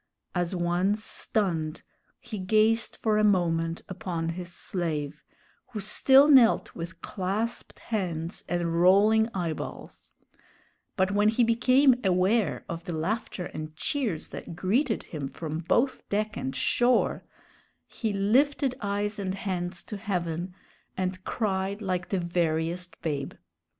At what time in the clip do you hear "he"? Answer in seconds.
2.19-2.39, 11.29-11.43, 17.85-18.11